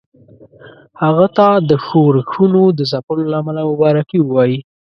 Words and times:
هغه 1.01 1.27
ته 1.37 1.47
د 1.69 1.71
ښورښونو 1.85 2.63
د 2.77 2.79
ځپلو 2.91 3.23
له 3.31 3.37
امله 3.41 3.61
مبارکي 3.71 4.19
ووايي. 4.21 4.57